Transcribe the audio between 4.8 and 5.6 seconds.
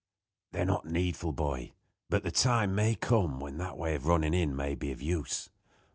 of use.